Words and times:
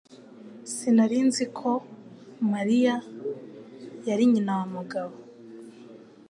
Sinari 0.73 1.19
nzi 1.27 1.45
ko 1.57 1.71
Mariya 2.51 2.95
yari 4.07 4.23
nyina 4.31 4.51
wa 4.59 4.65
Mugabo 4.75 5.15